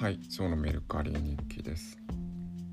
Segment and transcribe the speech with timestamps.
[0.00, 1.98] はい、そのメルカリ日記です。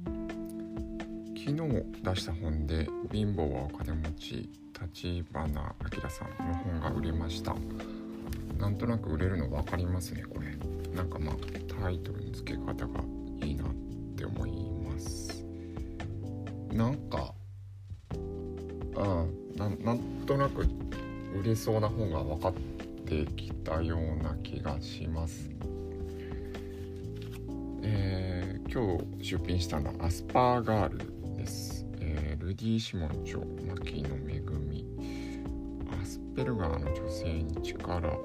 [0.06, 1.58] 昨日
[2.02, 4.50] 出した本で「貧乏はお金持ち」
[4.96, 7.54] 立花明さんの本が売れました。
[8.58, 10.56] なんとなく売れるの分かりますね、これ。
[10.96, 11.36] なんかまあ
[11.82, 13.04] タイトルの付け方が
[13.46, 13.74] いいなっ
[14.16, 15.46] て思います。
[16.72, 17.36] なんか、
[18.16, 20.66] うん、ななんとなく
[21.38, 22.54] 売れそうな本が分かっ
[23.04, 25.50] てきたような気がします。
[28.78, 28.86] 今
[29.20, 31.00] 日出品したのはアスパーガール
[31.36, 34.44] です、えールディ・シモン著牧野恵。
[36.00, 38.24] アスペルガーの女性に力を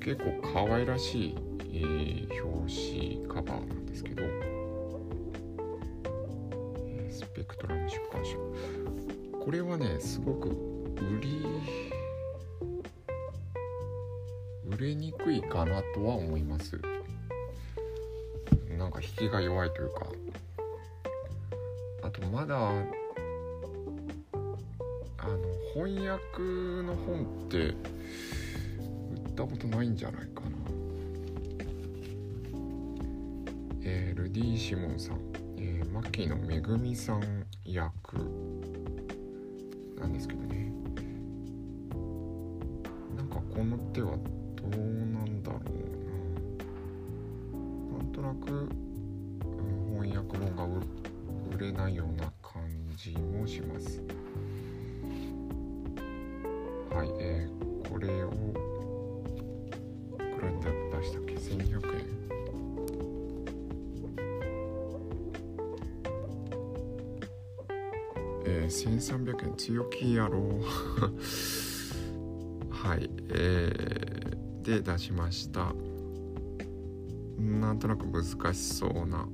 [0.00, 0.32] 結構
[0.68, 8.36] 可愛らしい、えー表紙カバーなんですけど、えースペクトラム出版社。
[9.44, 11.46] これはねすごく売り
[14.66, 16.80] 売れにくいかなとは思います。
[18.82, 20.06] なんか引きが弱いというか。
[22.02, 22.72] あとまだあ
[25.28, 25.38] の
[25.72, 26.42] 翻訳
[26.82, 27.74] の本って売っ
[29.36, 30.48] たことないんじゃないかな。
[33.84, 35.18] えールディ・シモンさん、
[35.58, 38.16] えー、牧野恵さん役。
[39.96, 40.72] なんですけどね。
[43.16, 44.18] なんかこの手は
[48.32, 48.68] なく、
[49.92, 50.64] 翻訳本が
[51.54, 52.62] 売れないような感
[52.96, 54.02] じもします。
[56.90, 58.32] はいえーこれをい
[60.34, 60.56] くらで
[60.96, 62.06] 出したっけ？1200円。
[68.46, 69.56] えー、1300円。
[69.56, 70.40] 強気やろ。
[72.70, 75.74] はいえー、で出しました。
[77.42, 79.26] なんとなく難しそうな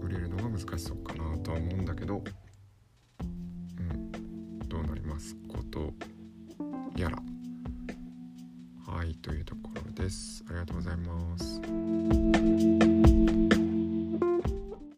[0.00, 2.22] 売れるのが難しそうかなとは思うんだけど
[3.20, 5.92] うんどうなりますこと
[6.96, 7.18] やら。
[8.86, 10.44] はいというところです。
[10.48, 12.75] ありがとうございます。